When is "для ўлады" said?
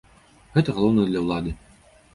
1.11-1.57